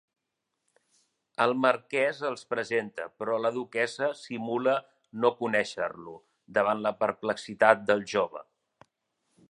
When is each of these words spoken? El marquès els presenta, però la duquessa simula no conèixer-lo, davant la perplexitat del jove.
El 1.43 1.51
marquès 1.65 2.21
els 2.29 2.45
presenta, 2.53 3.05
però 3.21 3.35
la 3.43 3.51
duquessa 3.59 4.09
simula 4.23 4.75
no 5.25 5.33
conèixer-lo, 5.43 6.17
davant 6.59 6.83
la 6.87 6.95
perplexitat 7.05 7.89
del 7.93 8.07
jove. 8.17 8.45